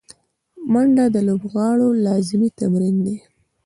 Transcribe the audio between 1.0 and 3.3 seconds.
د لوبغاړو لازمي تمرین دی